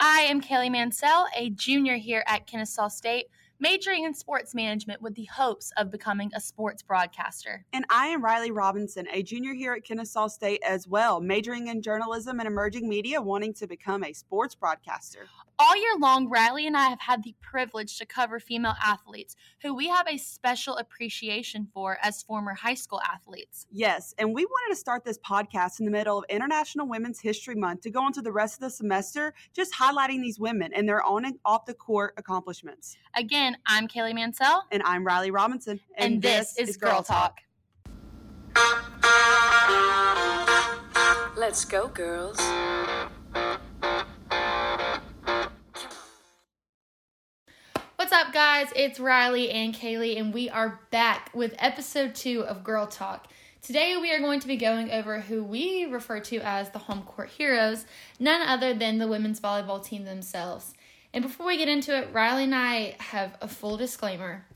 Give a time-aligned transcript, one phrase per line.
[0.00, 3.26] I am Kaylee Mansell, a junior here at Kennesaw State,
[3.58, 7.64] majoring in sports management with the hopes of becoming a sports broadcaster.
[7.72, 11.82] And I am Riley Robinson, a junior here at Kennesaw State as well, majoring in
[11.82, 15.26] journalism and emerging media, wanting to become a sports broadcaster.
[15.60, 19.74] All year long, Riley and I have had the privilege to cover female athletes who
[19.74, 23.66] we have a special appreciation for as former high school athletes.
[23.72, 27.56] Yes, and we wanted to start this podcast in the middle of International Women's History
[27.56, 31.02] Month to go into the rest of the semester just highlighting these women and their
[31.02, 32.96] on and off the court accomplishments.
[33.16, 34.62] Again, I'm Kaylee Mansell.
[34.70, 35.80] And I'm Riley Robinson.
[35.96, 37.40] And, and this, this, is Girl Talk.
[38.54, 38.76] Talk.
[41.36, 42.38] Let's go, girls.
[48.08, 48.68] What's up, guys?
[48.74, 53.30] It's Riley and Kaylee, and we are back with episode two of Girl Talk.
[53.60, 57.02] Today, we are going to be going over who we refer to as the home
[57.02, 57.84] court heroes,
[58.18, 60.72] none other than the women's volleyball team themselves.
[61.12, 64.46] And before we get into it, Riley and I have a full disclaimer.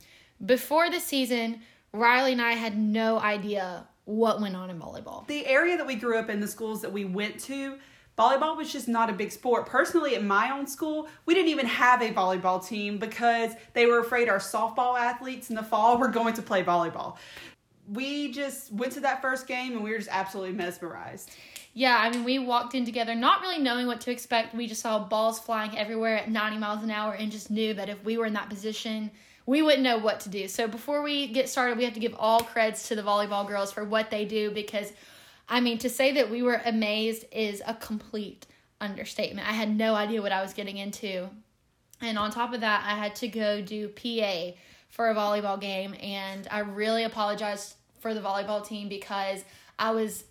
[0.43, 1.61] Before the season,
[1.93, 5.27] Riley and I had no idea what went on in volleyball.
[5.27, 7.77] The area that we grew up in, the schools that we went to,
[8.19, 9.67] volleyball was just not a big sport.
[9.67, 14.01] Personally, at my own school, we didn't even have a volleyball team because they were
[14.01, 17.17] afraid our softball athletes in the fall were going to play volleyball.
[17.89, 21.31] We just went to that first game and we were just absolutely mesmerized.
[21.75, 24.55] Yeah, I mean, we walked in together not really knowing what to expect.
[24.55, 27.89] We just saw balls flying everywhere at 90 miles an hour and just knew that
[27.89, 29.11] if we were in that position,
[29.47, 30.49] we wouldn't know what to do.
[30.49, 33.73] So before we get started, we have to give all creds to the volleyball girls
[33.73, 34.93] for what they do because
[35.49, 38.47] I mean, to say that we were amazed is a complete
[38.81, 39.49] understatement.
[39.49, 41.29] I had no idea what I was getting into.
[42.01, 45.95] And on top of that, I had to go do PA for a volleyball game.
[46.01, 49.45] And I really apologized for the volleyball team because
[49.79, 50.25] I was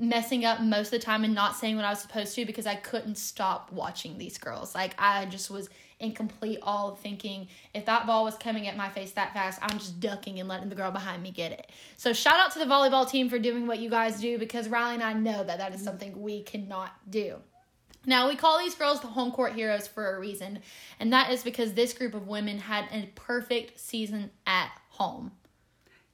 [0.00, 2.66] messing up most of the time and not saying what I was supposed to because
[2.66, 4.74] I couldn't stop watching these girls.
[4.74, 5.68] Like, I just was
[6.00, 9.78] in complete awe thinking if that ball was coming at my face that fast, I'm
[9.78, 11.70] just ducking and letting the girl behind me get it.
[11.96, 14.94] So shout out to the volleyball team for doing what you guys do because Riley
[14.94, 17.36] and I know that that is something we cannot do.
[18.06, 20.60] Now, we call these girls the home court heroes for a reason,
[20.98, 25.32] and that is because this group of women had a perfect season at home.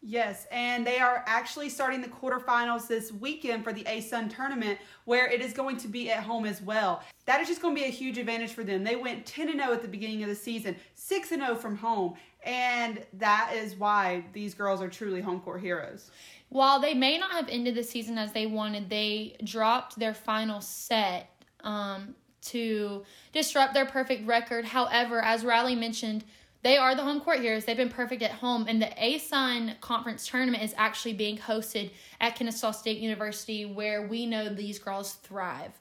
[0.07, 5.27] Yes, and they are actually starting the quarterfinals this weekend for the ASUN tournament where
[5.27, 7.03] it is going to be at home as well.
[7.25, 8.85] That is just going to be a huge advantage for them.
[8.85, 13.03] They went 10 0 at the beginning of the season, 6 0 from home, and
[13.15, 16.11] that is why these girls are truly home court heroes.
[16.51, 20.61] While they may not have ended the season as they wanted, they dropped their final
[20.61, 24.67] set um, to disrupt their perfect record.
[24.67, 26.25] However, as Riley mentioned,
[26.65, 27.67] they are the home court heroes.
[27.67, 28.65] They've been perfect at home.
[28.67, 31.91] And the ASUN conference tournament is actually being hosted
[32.23, 35.79] at Kennesaw State University, where we know these girls thrive.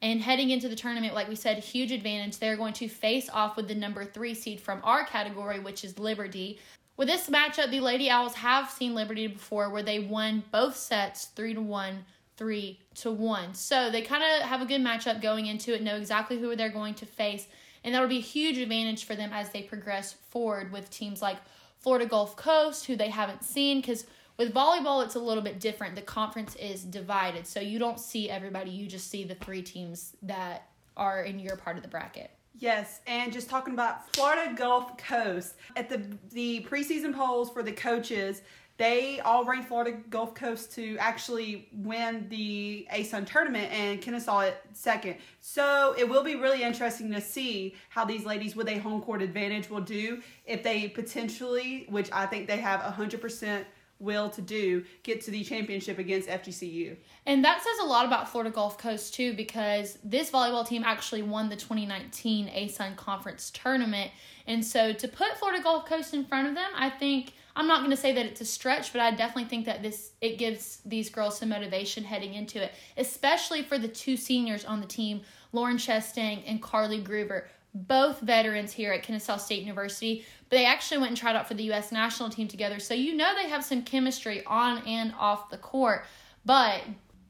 [0.00, 2.38] And heading into the tournament, like we said, huge advantage.
[2.38, 5.98] They're going to face off with the number three seed from our category, which is
[5.98, 6.58] Liberty.
[6.96, 11.26] With this matchup, the Lady Owls have seen Liberty before, where they won both sets
[11.26, 12.06] three to one,
[12.38, 13.52] three to one.
[13.52, 16.70] So they kind of have a good matchup going into it, know exactly who they're
[16.70, 17.48] going to face
[17.84, 21.22] and that would be a huge advantage for them as they progress forward with teams
[21.22, 21.38] like
[21.78, 23.80] Florida Gulf Coast, who they haven't seen.
[23.80, 24.06] Because
[24.36, 25.94] with volleyball, it's a little bit different.
[25.94, 30.16] The conference is divided, so you don't see everybody, you just see the three teams
[30.22, 32.30] that are in your part of the bracket.
[32.58, 37.72] Yes, and just talking about Florida Gulf Coast at the the preseason polls for the
[37.72, 38.42] coaches,
[38.82, 44.60] they all ranked Florida Gulf Coast to actually win the ASUN tournament and Kennesaw at
[44.72, 45.18] second.
[45.40, 49.22] So it will be really interesting to see how these ladies with a home court
[49.22, 53.64] advantage will do if they potentially, which I think they have 100%
[54.00, 56.96] will to do, get to the championship against FGCU.
[57.24, 61.22] And that says a lot about Florida Gulf Coast too because this volleyball team actually
[61.22, 64.10] won the 2019 ASUN conference tournament.
[64.48, 67.80] And so to put Florida Gulf Coast in front of them, I think I'm not
[67.80, 70.78] going to say that it's a stretch, but I definitely think that this it gives
[70.84, 75.22] these girls some motivation heading into it, especially for the two seniors on the team,
[75.52, 80.24] Lauren Chastain and Carly Groover, both veterans here at Kennesaw State University.
[80.48, 81.92] But they actually went and tried out for the U.S.
[81.92, 86.04] national team together, so you know they have some chemistry on and off the court.
[86.44, 86.82] But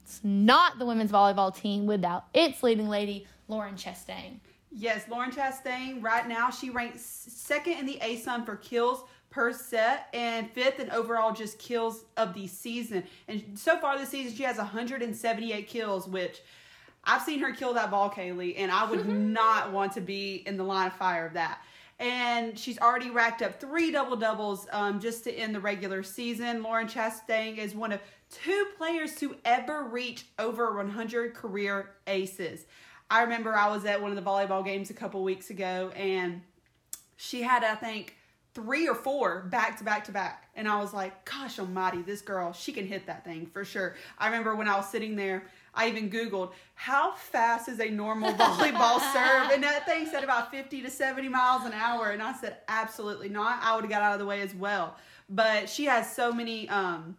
[0.05, 4.38] it's not the women's volleyball team without its leading lady, Lauren Chastain.
[4.75, 10.08] Yes, Lauren Chastain, right now, she ranks second in the ASUN for kills per set
[10.12, 13.02] and fifth and overall just kills of the season.
[13.26, 16.43] And so far this season, she has 178 kills, which
[17.05, 20.56] I've seen her kill that ball, Kaylee, and I would not want to be in
[20.56, 21.62] the line of fire of that.
[21.99, 26.62] And she's already racked up three double doubles um, just to end the regular season.
[26.62, 28.00] Lauren Chastain is one of
[28.31, 32.67] two players to ever reach over 100 career aces.
[33.11, 36.43] I remember I was at one of the volleyball games a couple weeks ago, and
[37.17, 38.17] she had, I think,
[38.54, 40.49] three or four back to back to back.
[40.54, 43.96] And I was like, gosh almighty, this girl, she can hit that thing for sure.
[44.19, 45.44] I remember when I was sitting there,
[45.75, 49.52] I even Googled, how fast is a normal volleyball serve?
[49.52, 52.10] And that thing said about 50 to 70 miles an hour.
[52.10, 53.60] And I said, absolutely not.
[53.62, 54.96] I would have got out of the way as well.
[55.31, 57.16] But she has so many um,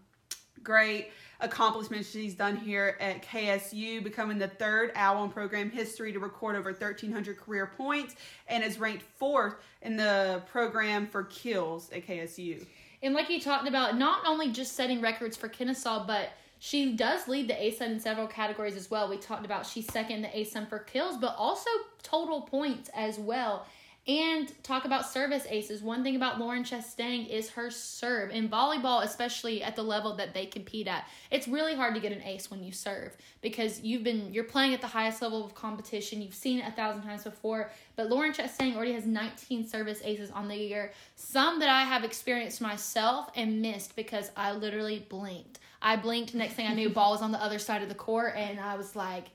[0.61, 1.09] great
[1.43, 6.55] accomplishments she's done here at KSU, becoming the third owl in program history to record
[6.55, 8.15] over 1,300 career points
[8.47, 12.65] and is ranked fourth in the program for kills at KSU.
[13.03, 16.29] And like you talked about, not only just setting records for Kennesaw, but
[16.59, 19.09] she does lead the ASUN in several categories as well.
[19.09, 21.69] We talked about she's second in the ASUN for kills, but also
[22.01, 23.65] total points as well.
[24.05, 25.81] And talk about service aces.
[25.81, 28.31] One thing about Lauren Chastain is her serve.
[28.31, 32.11] In volleyball, especially at the level that they compete at, it's really hard to get
[32.11, 35.55] an ace when you serve because you've been you're playing at the highest level of
[35.55, 36.21] competition.
[36.21, 37.71] You've seen it a thousand times before.
[37.95, 40.91] But Lauren Chastain already has 19 service aces on the year.
[41.15, 45.59] Some that I have experienced myself and missed because I literally blinked.
[45.81, 46.35] I blinked.
[46.35, 48.75] Next thing I knew, ball was on the other side of the court, and I
[48.75, 49.27] was like,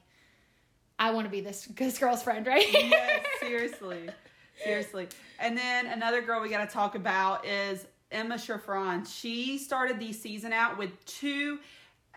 [0.98, 2.70] I want to be this this girl's friend, right?
[2.70, 4.10] yes, seriously.
[4.62, 5.08] Seriously.
[5.38, 9.06] And then another girl we got to talk about is Emma Shafron.
[9.06, 11.58] She started the season out with two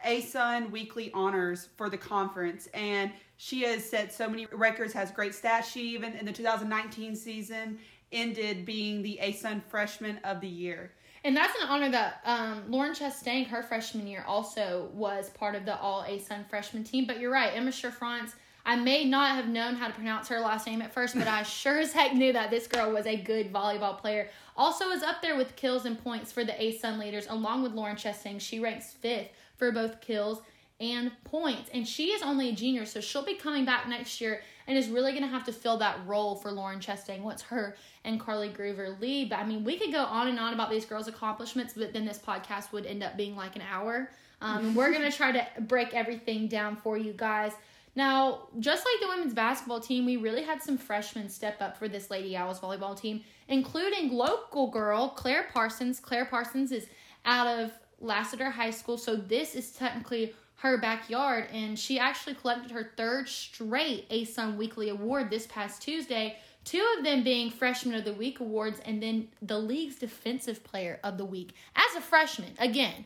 [0.06, 5.34] ASUN weekly honors for the conference, and she has set so many records, has great
[5.34, 5.66] stats.
[5.66, 7.80] She even in the 2019 season
[8.12, 10.92] ended being the ASUN Freshman of the Year.
[11.24, 15.66] And that's an honor that um, Lauren Chastain, her freshman year, also was part of
[15.66, 17.06] the All ASUN freshman team.
[17.06, 18.34] But you're right, Emma Shafrance
[18.66, 21.44] I may not have known how to pronounce her last name at first, but I
[21.44, 24.30] sure as heck knew that this girl was a good volleyball player.
[24.56, 27.96] Also is up there with kills and points for the ASUN leaders, along with Lauren
[27.96, 28.40] Chastain.
[28.40, 30.42] She ranks fifth for both kills
[30.80, 31.70] and points.
[31.74, 34.90] And she is only a junior, so she'll be coming back next year and is
[34.90, 38.50] really going to have to fill that role for Lauren Chastain once her and Carly
[38.50, 39.30] Groover leave.
[39.30, 42.06] But I mean, we could go on and on about these girls' accomplishments, but then
[42.06, 44.10] this podcast would end up being like an hour.
[44.42, 47.52] Um, we're going to try to break everything down for you guys.
[47.96, 51.90] Now, just like the women's basketball team, we really had some freshmen step up for
[51.90, 56.00] this Lady Owls volleyball team, including local girl Claire Parsons.
[56.00, 56.88] Claire Parsons is
[57.26, 62.72] out of Lassiter High School, so this is technically her backyard, and she actually collected
[62.72, 66.38] her third straight ASUN Weekly Award this past Tuesday.
[66.64, 71.00] Two of them being Freshman of the Week awards, and then the league's Defensive Player
[71.04, 72.54] of the Week as a freshman.
[72.60, 73.06] Again,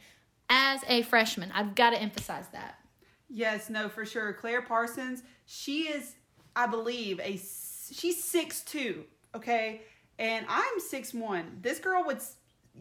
[0.50, 2.78] as a freshman, I've got to emphasize that.
[3.30, 4.34] Yes, no, for sure.
[4.34, 6.16] Claire Parsons, she is,
[6.56, 9.04] I believe, a she's six two.
[9.36, 9.82] Okay,
[10.20, 11.60] and I'm six one.
[11.62, 12.20] This girl would,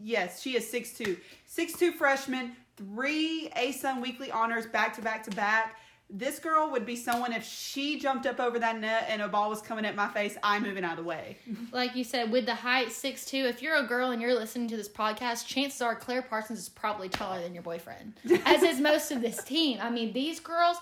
[0.01, 1.17] yes, she is six two.
[1.45, 5.75] Six two freshman, three ASUN weekly honors back to back to back
[6.09, 9.49] this girl would be someone if she jumped up over that net and a ball
[9.49, 11.37] was coming at my face, I'm moving out of the way.
[11.71, 14.67] Like you said, with the height six two, if you're a girl and you're listening
[14.69, 18.13] to this podcast, chances are Claire Parsons is probably taller than your boyfriend,
[18.45, 19.79] as is most of this team.
[19.81, 20.77] I mean, these girls,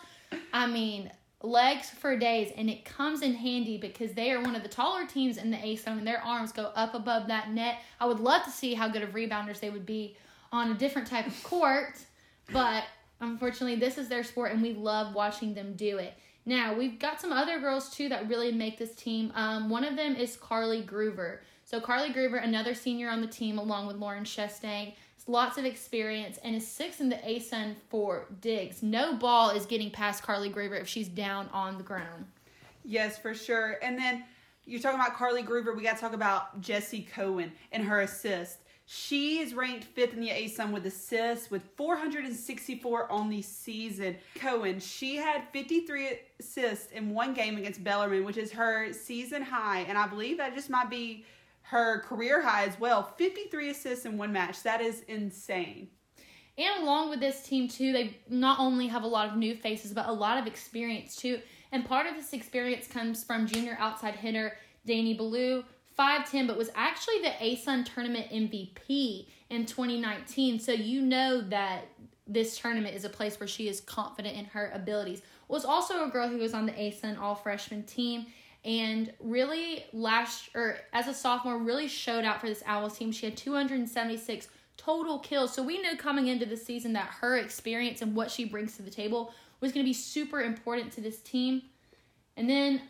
[0.52, 1.10] I mean,
[1.42, 5.06] legs for days, and it comes in handy because they are one of the taller
[5.06, 7.80] teams in the ASUN, and their arms go up above that net.
[8.00, 10.18] I would love to see how good of rebounders they would be
[10.52, 11.98] on a different type of court,
[12.52, 12.84] but
[13.24, 16.14] Unfortunately, this is their sport, and we love watching them do it.
[16.46, 19.32] Now, we've got some other girls too that really make this team.
[19.34, 21.40] Um, one of them is Carly Groover.
[21.64, 24.94] So, Carly Groover, another senior on the team, along with Lauren Chastain,
[25.26, 28.84] lots of experience and is sixth in the ASUN for digs.
[28.84, 32.26] No ball is getting past Carly Groover if she's down on the ground.
[32.84, 33.78] Yes, for sure.
[33.82, 34.26] And then
[34.66, 35.76] you're talking about Carly Groover.
[35.76, 38.60] We got to talk about Jessie Cohen and her assist.
[38.96, 44.18] She is ranked fifth in the ASUN with assists with 464 on the season.
[44.36, 49.80] Cohen, she had 53 assists in one game against Bellarmine, which is her season high,
[49.90, 51.26] and I believe that just might be
[51.64, 53.02] her career high as well.
[53.18, 54.62] 53 assists in one match.
[54.62, 55.88] That is insane.
[56.60, 59.92] And along with this team too, they not only have a lot of new faces,
[59.92, 61.40] but a lot of experience too.
[61.72, 65.64] And part of this experience comes from junior outside hitter Danny Ballou,
[65.98, 70.60] 5'10, but was actually the ASUN tournament MVP in 2019.
[70.60, 71.88] So you know that
[72.28, 75.22] this tournament is a place where she is confident in her abilities.
[75.48, 78.26] Was also a girl who was on the ASUN all freshman team
[78.66, 83.12] and really last or as a sophomore really showed out for this Owls team.
[83.12, 84.48] She had 276
[84.78, 85.54] total kills.
[85.54, 88.82] So we knew coming into the season that her experience and what she brings to
[88.82, 91.64] the table was going to be super important to this team.
[92.36, 92.82] And then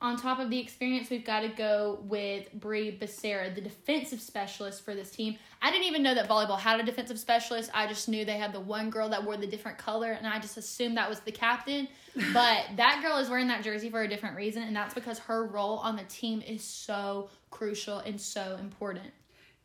[0.00, 4.84] on top of the experience, we've got to go with Brie Becerra, the defensive specialist
[4.84, 5.36] for this team.
[5.60, 7.70] I didn't even know that volleyball had a defensive specialist.
[7.74, 10.38] I just knew they had the one girl that wore the different color, and I
[10.38, 11.88] just assumed that was the captain.
[12.32, 15.46] But that girl is wearing that jersey for a different reason, and that's because her
[15.46, 19.06] role on the team is so crucial and so important.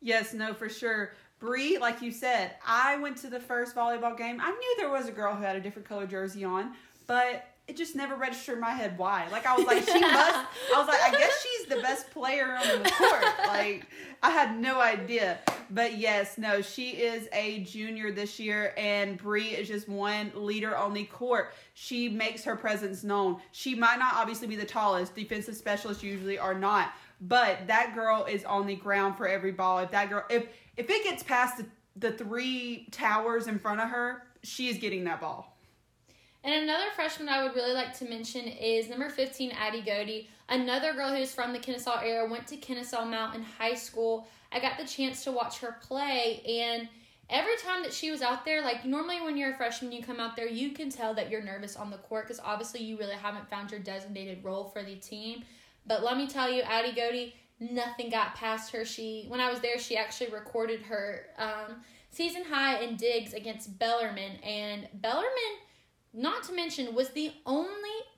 [0.00, 1.14] Yes, no, for sure.
[1.40, 4.40] Bree, like you said, I went to the first volleyball game.
[4.40, 6.74] I knew there was a girl who had a different color jersey on,
[7.08, 9.26] but it just never registered in my head why.
[9.30, 10.46] Like I was like, she must.
[10.74, 13.24] I was like, I guess she's the best player on the court.
[13.46, 13.86] Like
[14.22, 15.38] I had no idea.
[15.70, 20.76] But yes, no, she is a junior this year, and Bree is just one leader
[20.76, 21.54] on the court.
[21.72, 23.40] She makes her presence known.
[23.52, 25.14] She might not obviously be the tallest.
[25.14, 26.92] Defensive specialists usually are not,
[27.22, 29.78] but that girl is on the ground for every ball.
[29.78, 31.66] If that girl, if if it gets past the,
[31.96, 35.53] the three towers in front of her, she is getting that ball.
[36.44, 40.26] And another freshman I would really like to mention is number 15, Addie Godey.
[40.50, 44.28] Another girl who's from the Kennesaw area, went to Kennesaw Mountain High School.
[44.52, 46.86] I got the chance to watch her play, and
[47.30, 50.20] every time that she was out there, like normally when you're a freshman, you come
[50.20, 53.14] out there, you can tell that you're nervous on the court because obviously you really
[53.14, 55.44] haven't found your designated role for the team.
[55.86, 58.84] But let me tell you, Addie Godey, nothing got past her.
[58.84, 61.76] She, when I was there, she actually recorded her um,
[62.10, 65.58] season high in digs against Bellarmine, and Bellarmine
[66.14, 67.68] not to mention, was the only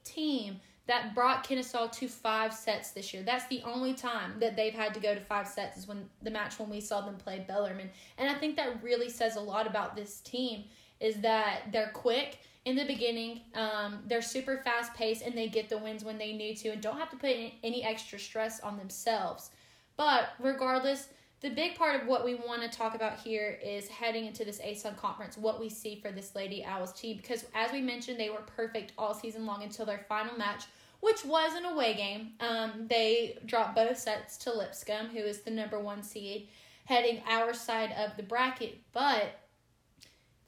[0.05, 3.23] team that brought Kennesaw to five sets this year.
[3.23, 6.31] That's the only time that they've had to go to five sets is when the
[6.31, 7.91] match when we saw them play Bellarmine.
[8.19, 10.65] And I think that really says a lot about this team
[11.01, 15.69] is that they're quick in the beginning, um, they're super fast paced, and they get
[15.69, 17.31] the wins when they need to and don't have to put
[17.63, 19.51] any extra stress on themselves.
[19.97, 21.09] But regardless,
[21.47, 24.59] the big part of what we want to talk about here is heading into this
[24.59, 27.19] ASUN conference, what we see for this Lady Owls team.
[27.19, 30.65] Because as we mentioned, they were perfect all season long until their final match,
[30.99, 32.33] which was an away game.
[32.41, 36.49] Um, they dropped both sets to Lipscomb, who is the number one seed,
[36.85, 38.79] heading our side of the bracket.
[38.93, 39.39] But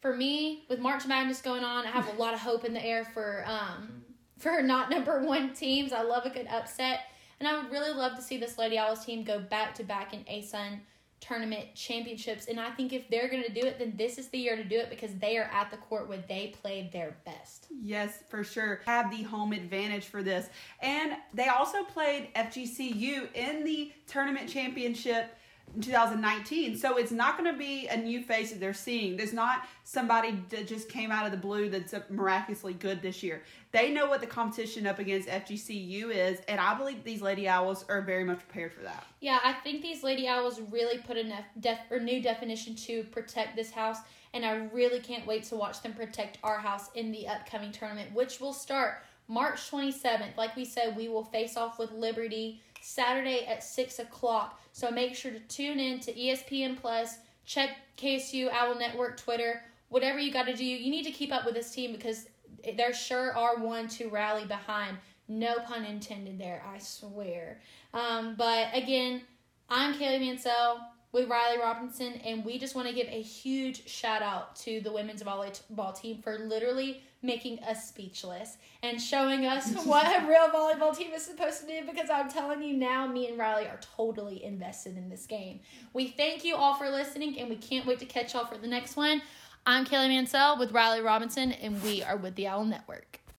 [0.01, 2.85] for me, with March Madness going on, I have a lot of hope in the
[2.85, 4.03] air for um,
[4.37, 5.93] for not number one teams.
[5.93, 7.03] I love a good upset.
[7.41, 10.13] And I would really love to see this Lady Owls team go back to back
[10.13, 10.81] in ASUN
[11.21, 12.47] tournament championships.
[12.47, 14.65] And I think if they're going to do it, then this is the year to
[14.65, 17.67] do it because they are at the court where they played their best.
[17.71, 18.81] Yes, for sure.
[18.87, 20.49] Have the home advantage for this.
[20.81, 25.37] And they also played FGCU in the tournament championship
[25.81, 26.77] 2019.
[26.77, 29.17] So it's not going to be a new face that they're seeing.
[29.17, 33.43] There's not somebody that just came out of the blue that's miraculously good this year.
[33.71, 37.85] They know what the competition up against FGCU is, and I believe these Lady Owls
[37.89, 39.07] are very much prepared for that.
[39.21, 43.57] Yeah, I think these Lady Owls really put a def- or new definition to protect
[43.57, 43.99] this house,
[44.33, 48.13] and I really can't wait to watch them protect our house in the upcoming tournament,
[48.15, 50.37] which will start March 27th.
[50.39, 54.61] Like we said, we will face off with Liberty Saturday at 6 o'clock.
[54.73, 60.19] So make sure to tune in to ESPN Plus, check KSU Owl Network Twitter, whatever
[60.19, 60.65] you got to do.
[60.65, 62.29] You need to keep up with this team because
[62.77, 64.97] there sure are one to rally behind.
[65.29, 67.61] No pun intended there, I swear.
[67.93, 69.21] Um, but again,
[69.69, 70.81] I'm Kaylee Mansell
[71.13, 74.93] with Riley Robinson, and we just want to give a huge shout out to the
[74.93, 80.97] women's volleyball team for literally making us speechless and showing us what a real volleyball
[80.97, 84.45] team is supposed to do because I'm telling you now, me and Riley are totally
[84.45, 85.61] invested in this game.
[85.93, 88.69] We thank you all for listening and we can't wait to catch y'all for the
[88.69, 89.23] next one.
[89.67, 93.21] I'm Kelly Mansell with Riley Robinson and we are with the Owl Network.